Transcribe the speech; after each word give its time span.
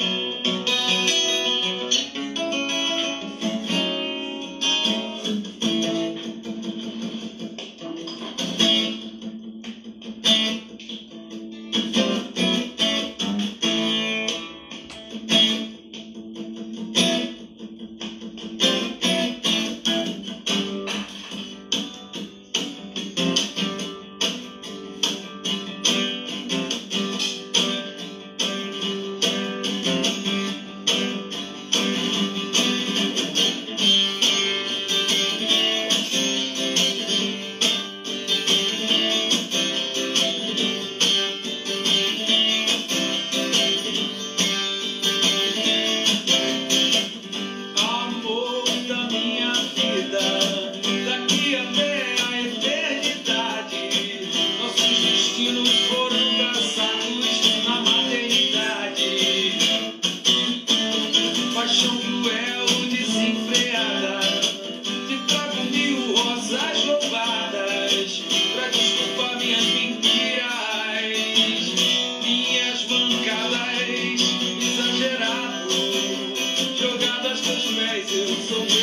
Música 0.00 0.79
amazing, 77.80 78.36
so 78.42 78.79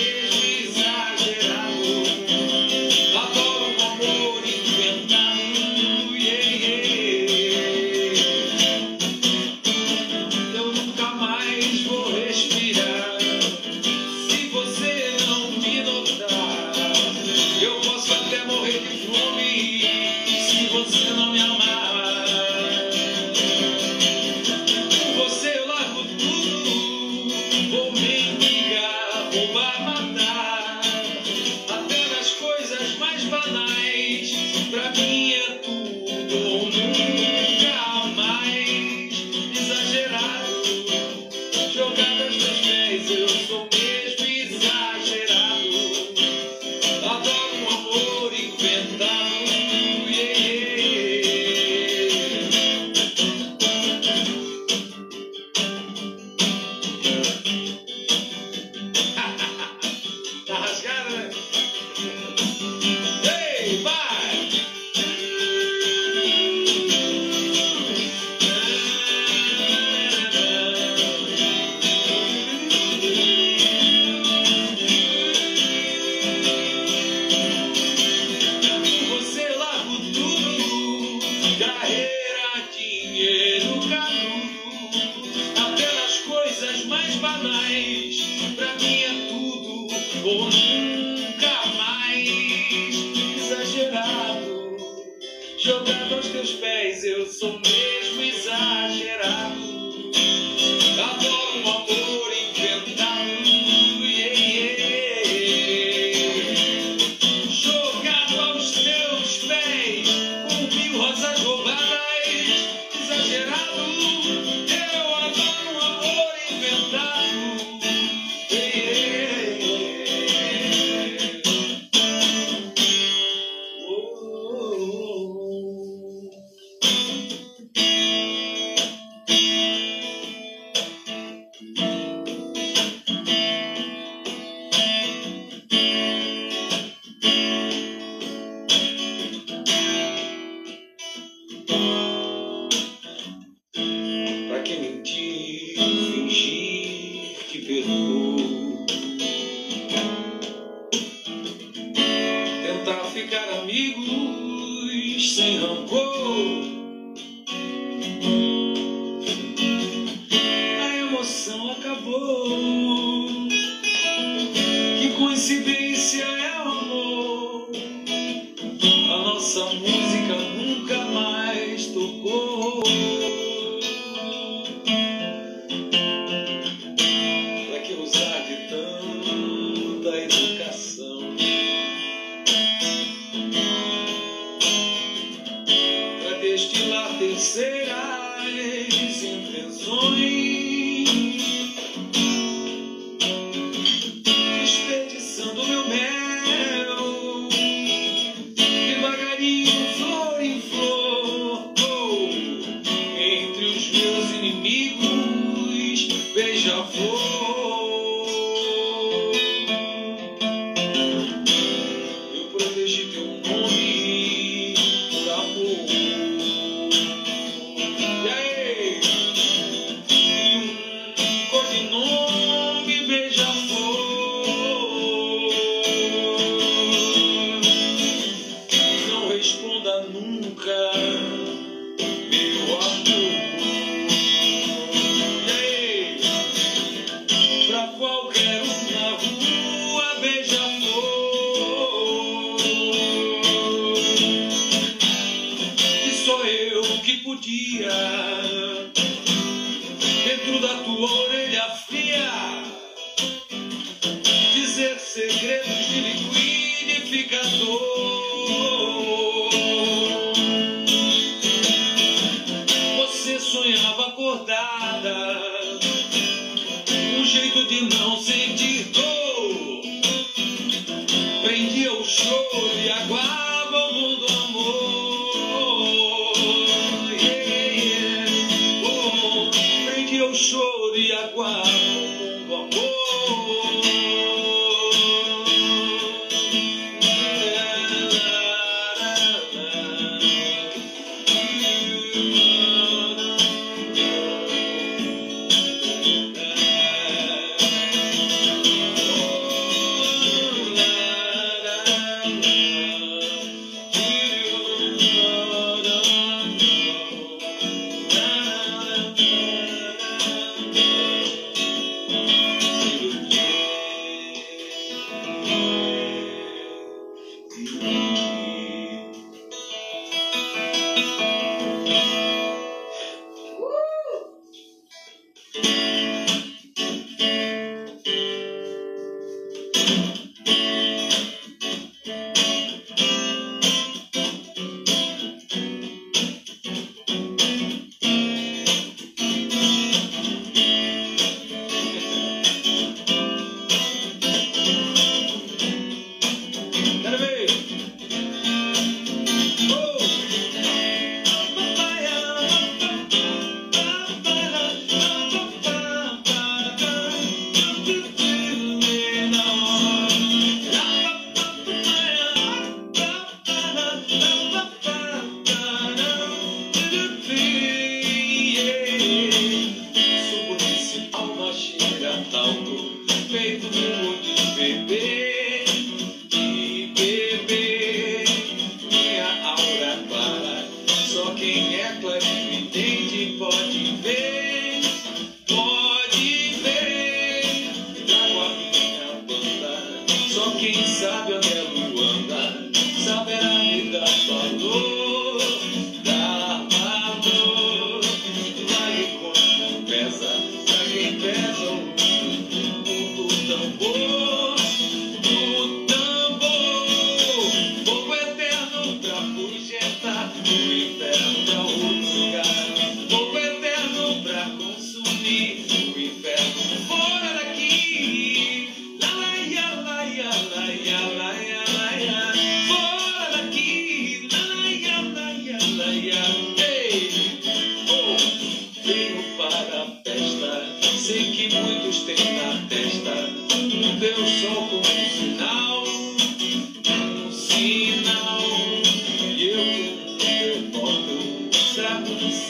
you. 147.87 148.16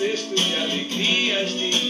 Cesto 0.08 0.36
de 0.36 0.56
alegrias 0.56 1.54
de 1.58 1.87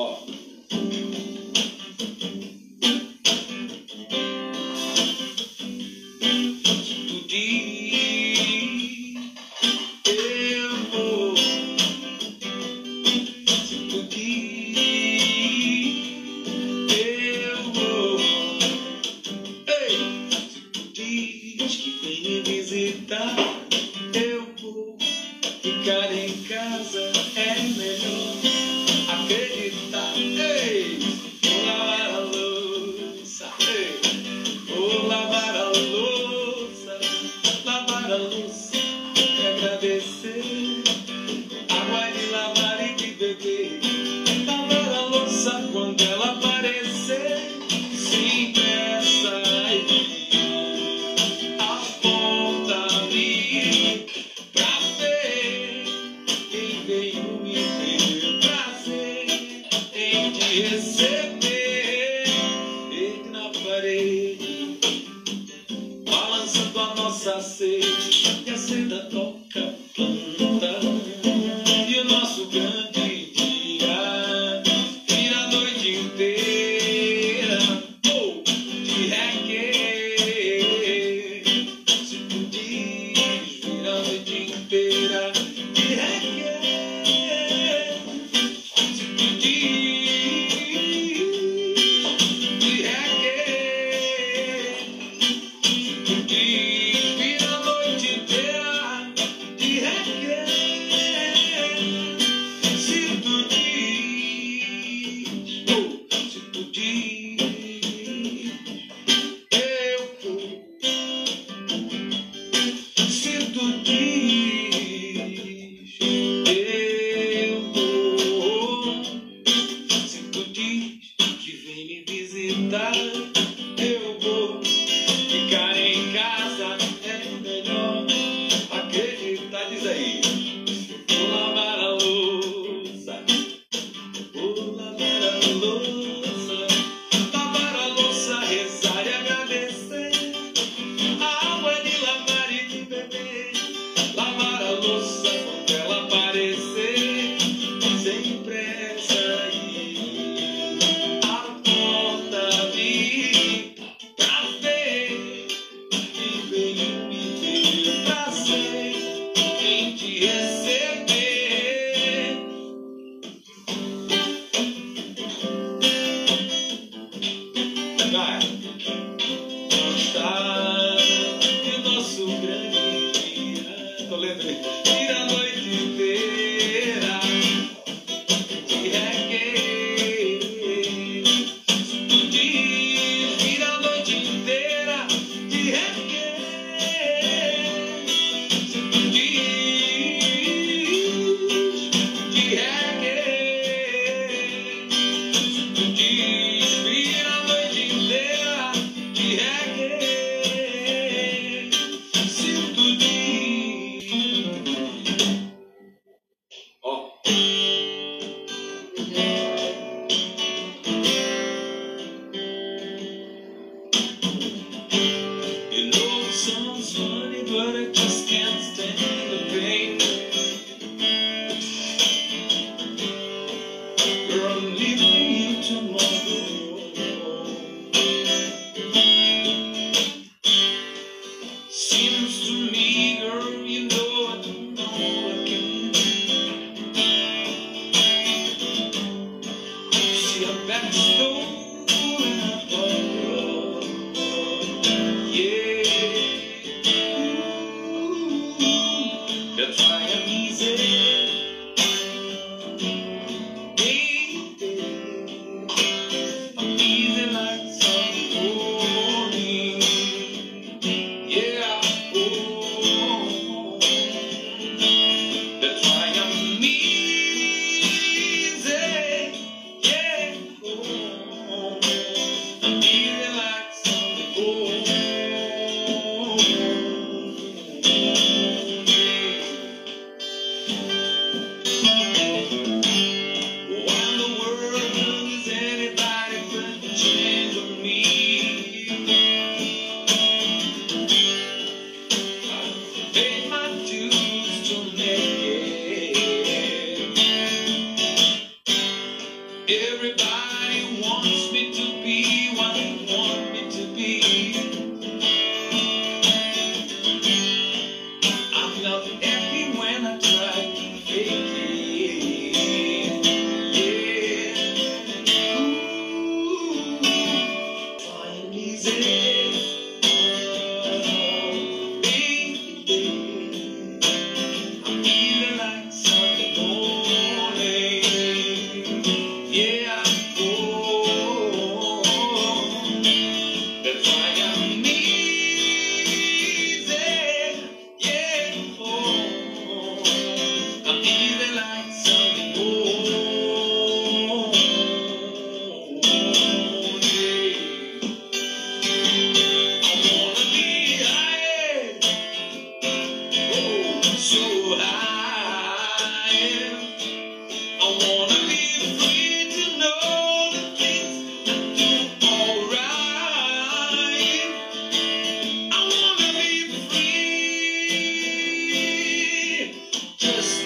Ó. 0.00 0.39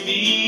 me. 0.04 0.43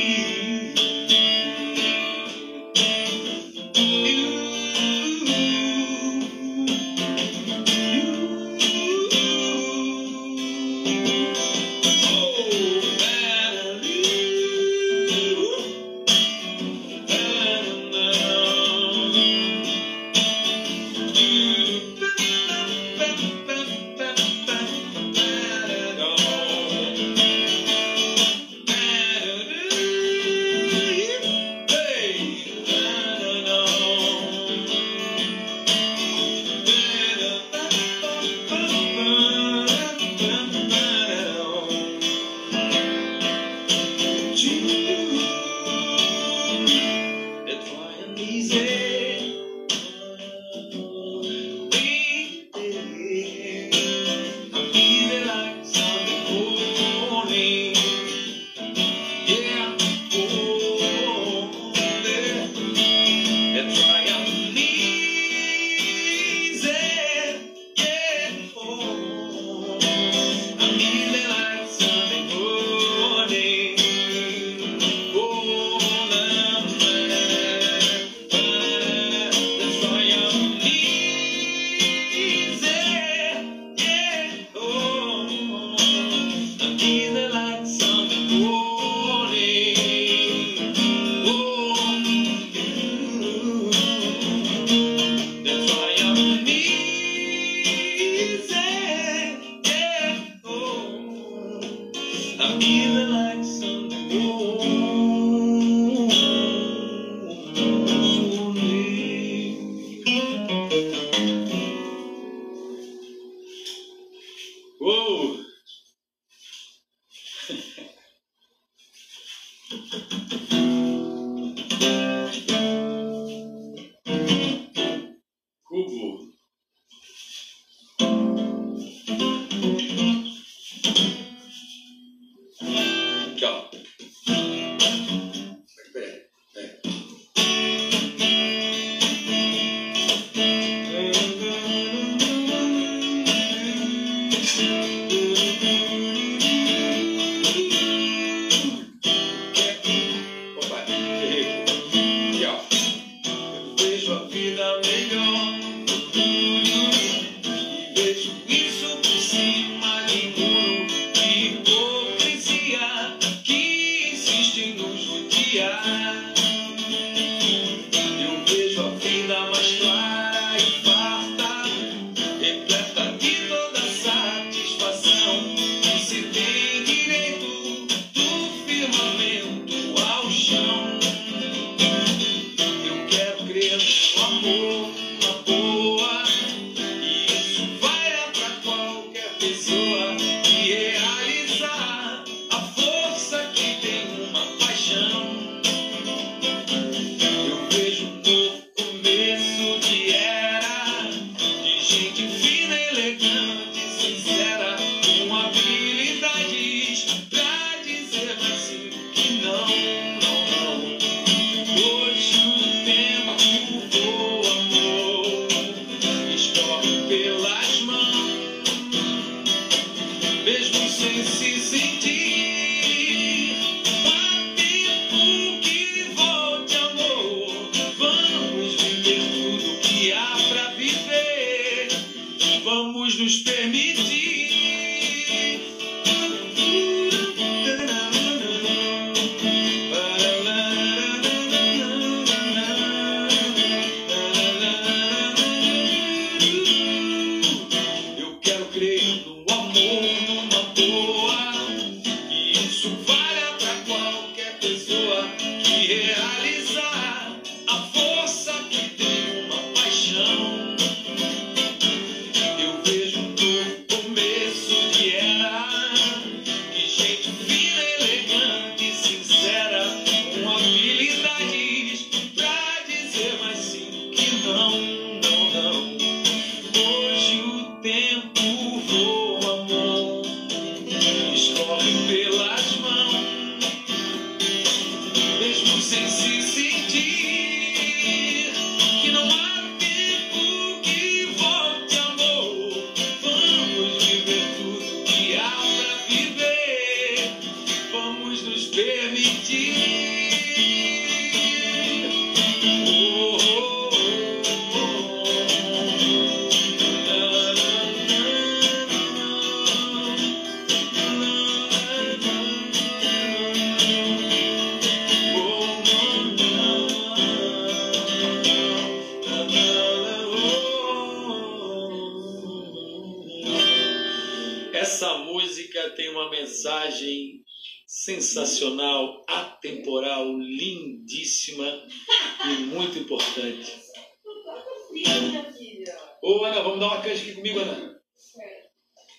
comigo, 337.47 337.61
Ana? 337.61 338.01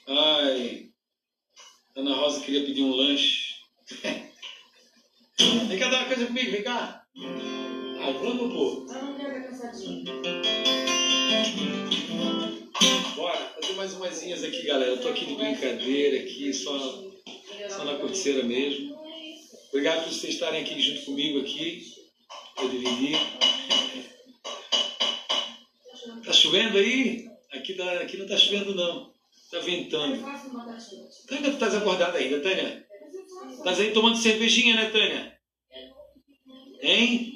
Ai, 0.08 0.90
Ana 1.96 2.16
Rosa 2.16 2.42
queria 2.42 2.66
pedir 2.66 2.84
um 2.84 2.92
lanche. 2.92 3.56
vem 5.68 5.80
cá 5.80 5.90
dar 5.90 6.00
uma 6.00 6.08
coisa 6.08 6.26
comigo, 6.26 6.52
vem 6.52 6.63
cá. 6.63 7.04
Ajuda 8.00 8.44
um 8.44 8.50
pouco. 8.50 8.86
Não. 8.92 9.18
Bora, 13.16 13.38
fazer 13.60 13.74
mais 13.74 13.94
umasinhas 13.94 14.44
aqui, 14.44 14.63
galera. 14.63 14.92
Eu 14.92 15.02
tô 15.02 15.10
aqui 15.10 15.26
de 15.26 15.36
brincadeira, 15.36 16.18
aqui, 16.24 16.54
só, 16.54 16.78
só 17.70 17.86
na 17.86 17.98
corticeira 17.98 18.44
mesmo. 18.44 18.98
Obrigado 19.70 20.04
por 20.04 20.13
vocês 20.13 20.34
estarem 20.34 20.62
aqui 20.62 20.80
junto 20.80 21.06
comigo 21.06 21.40
aqui. 21.40 21.84
Eu 22.58 22.70
dividi. 22.70 23.13
Tá 26.24 26.34
chovendo 26.34 26.78
aí? 26.78 27.37
Aqui, 27.58 27.74
tá, 27.74 27.91
aqui 27.93 28.17
não 28.17 28.26
está 28.26 28.38
chovendo, 28.38 28.76
não. 28.76 29.12
Está 29.32 29.60
ventando. 29.60 30.22
Tânia, 31.28 31.52
tu 31.52 31.58
tá 31.58 31.67
estás 31.67 31.76
acordada 31.76 32.17
ainda, 32.17 32.39
Tânia? 32.39 32.86
Estás 33.50 33.80
aí 33.80 33.91
tomando 33.91 34.15
cervejinha, 34.15 34.76
né, 34.76 34.89
Tânia? 34.89 35.38
Hein? 36.82 37.34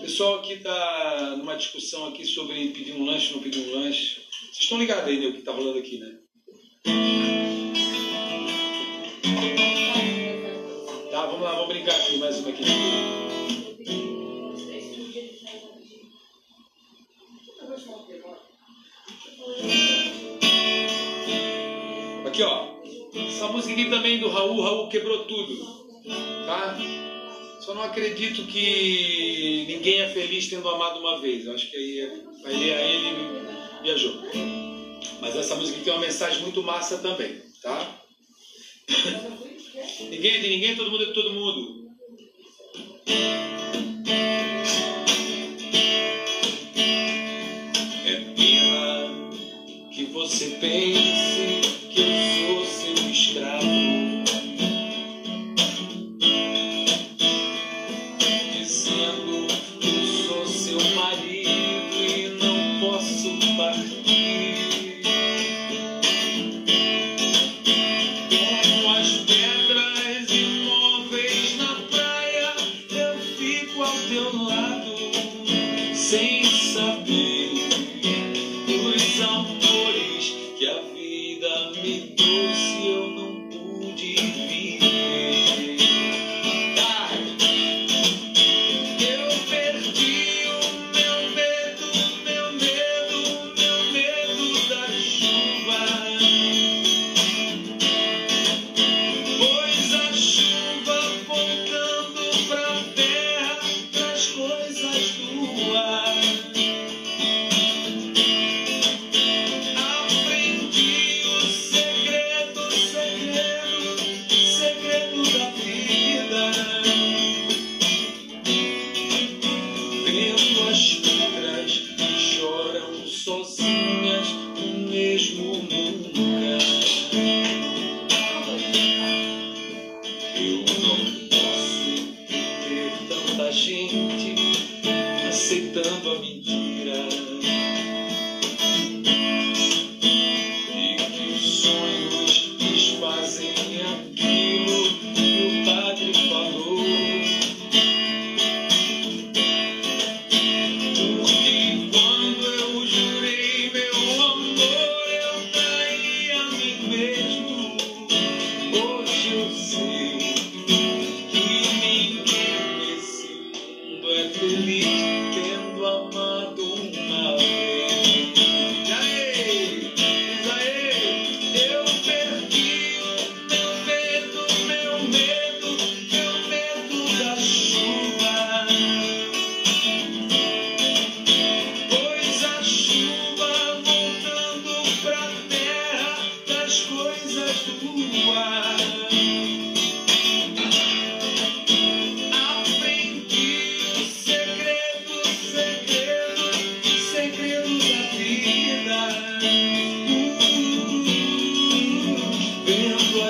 Pessoal 0.00 0.38
aqui 0.38 0.52
está 0.52 1.36
numa 1.36 1.56
discussão 1.56 2.06
aqui 2.06 2.24
sobre 2.24 2.68
pedir 2.68 2.92
um 2.92 3.04
lanche 3.04 3.28
ou 3.28 3.36
não 3.36 3.42
pedir 3.42 3.66
um 3.68 3.72
lanche 3.72 4.19
estão 4.70 4.78
ligados 4.78 5.04
aí, 5.04 5.18
né? 5.18 5.26
O 5.26 5.32
que 5.32 5.42
tá 5.42 5.50
rolando 5.50 5.78
aqui, 5.78 5.98
né? 5.98 6.16
Tá, 11.10 11.26
vamos 11.26 11.42
lá, 11.42 11.54
vamos 11.54 11.68
brincar 11.68 11.96
aqui, 11.96 12.18
mais 12.18 12.38
uma 12.38 12.50
aqui. 12.50 12.62
Aqui, 22.26 22.42
ó. 22.42 22.70
Essa 23.26 23.48
música 23.48 23.72
aqui 23.72 23.90
também 23.90 24.20
do 24.20 24.28
Raul, 24.28 24.60
Raul 24.60 24.88
quebrou 24.88 25.24
tudo. 25.24 25.80
Tá? 26.46 26.78
Só 27.58 27.74
não 27.74 27.82
acredito 27.82 28.46
que 28.46 29.64
ninguém 29.66 30.02
é 30.02 30.06
feliz 30.06 30.46
tendo 30.46 30.68
amado 30.68 31.00
uma 31.00 31.20
vez. 31.20 31.44
Eu 31.44 31.54
acho 31.54 31.68
que 31.68 31.76
aí, 31.76 31.98
é, 31.98 32.12
aí, 32.44 32.72
aí 32.72 33.06
ele 33.06 33.50
viajou. 33.82 34.59
Mas 35.20 35.36
essa 35.36 35.54
música 35.54 35.78
tem 35.82 35.92
uma 35.92 36.00
mensagem 36.00 36.40
muito 36.42 36.62
massa 36.62 36.98
também, 36.98 37.40
tá? 37.62 38.00
ninguém 40.10 40.40
de 40.40 40.48
ninguém, 40.48 40.76
todo 40.76 40.90
mundo 40.90 41.04
é 41.04 41.06
de 41.06 41.12
todo 41.12 41.32
mundo. 41.32 41.80
É 48.06 48.34
pena 48.34 49.90
que 49.92 50.04
você 50.04 50.46
pense 50.60 51.59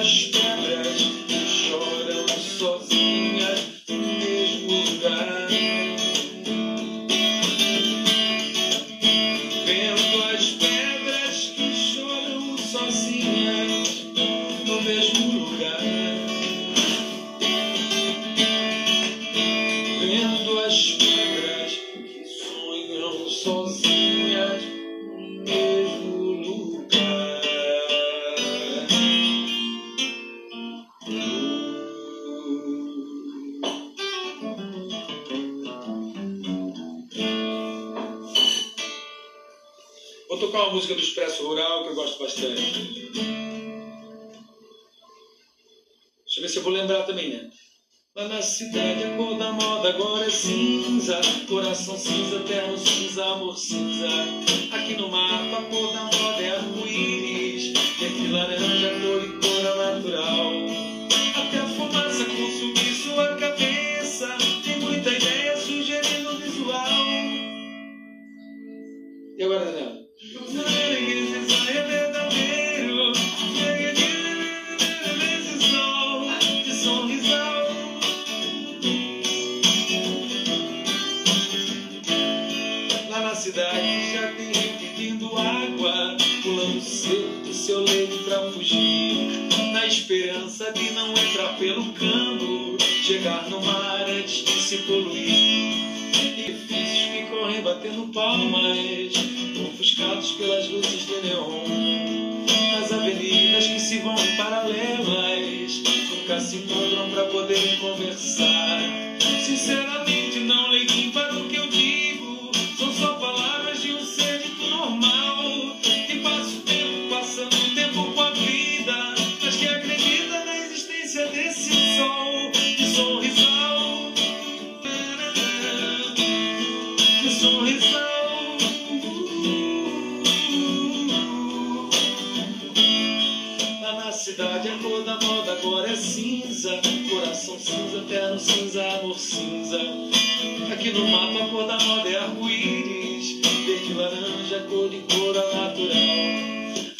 rush. 0.00 0.39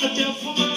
Até 0.02 0.24
a 0.24 0.32
fumaça 0.32 0.69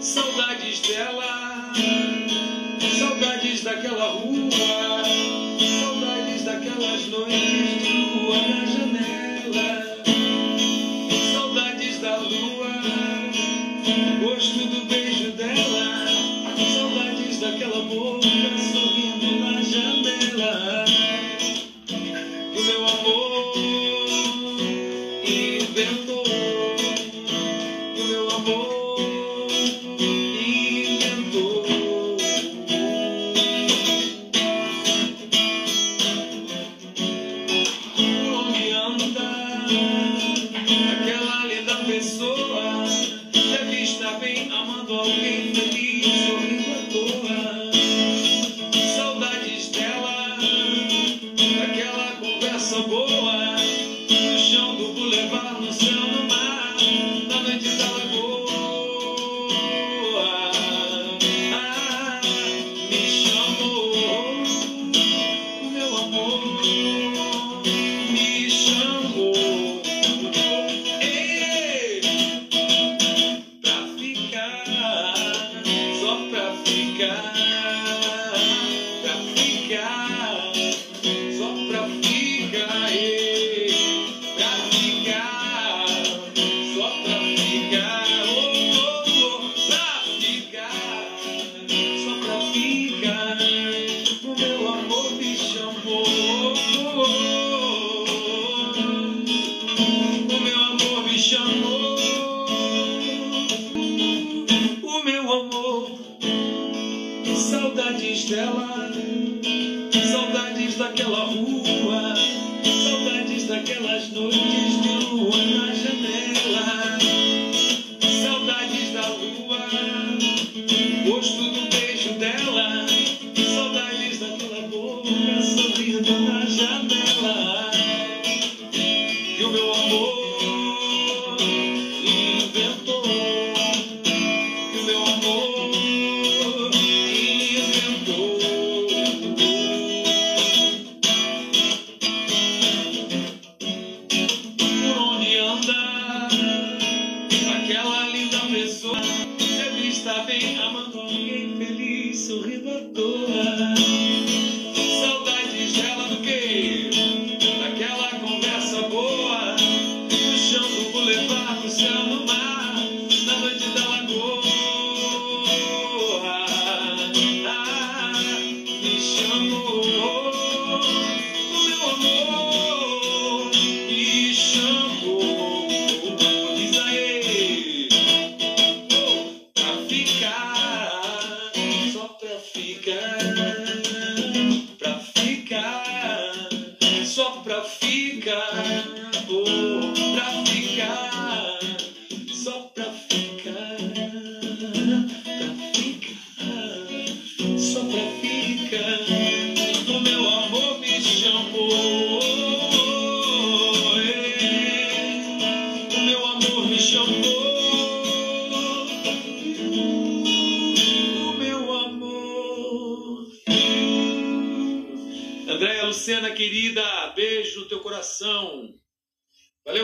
Saudades 0.00 0.80
dela, 0.80 1.72
saudades 2.98 3.62
daquela 3.62 4.08
rua, 4.08 5.04
saudades 5.80 6.42
daquelas 6.44 7.06
noites 7.06 7.82
do 7.82 8.26
Guarajá. 8.26 8.81